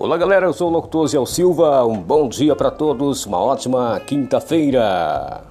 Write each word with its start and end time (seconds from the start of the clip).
Olá 0.00 0.16
galera, 0.16 0.46
eu 0.46 0.52
sou 0.52 0.68
o 0.68 0.72
Locutor 0.72 1.08
Zé 1.08 1.18
Silva, 1.26 1.84
um 1.84 2.00
bom 2.00 2.28
dia 2.28 2.54
para 2.54 2.70
todos, 2.70 3.26
uma 3.26 3.40
ótima 3.40 3.98
quinta-feira. 4.06 5.42